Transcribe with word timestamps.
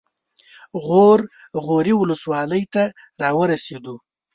غور 0.85 1.19
غوري 1.63 1.93
ولسوالۍ 1.97 2.63
ته 2.73 2.83
راورسېدو. 3.21 3.95